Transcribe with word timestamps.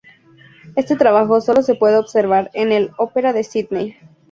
Este 0.75 0.95
trabajo 0.95 1.41
solo 1.41 1.61
se 1.61 1.75
pudo 1.75 1.99
observar 1.99 2.49
en 2.55 2.69
la 2.71 2.91
Ópera 2.97 3.33
de 3.33 3.43
Sídney. 3.43 3.97